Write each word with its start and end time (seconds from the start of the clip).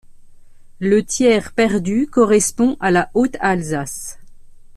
Le 0.79 1.05
tiers 1.05 1.51
perdu 1.53 2.07
correspond 2.07 2.75
à 2.79 2.89
la 2.89 3.11
Haute-Alsace. 3.13 4.17